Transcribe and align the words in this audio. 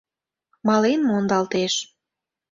Мален 0.67 0.99
мондалтеш. 1.09 1.73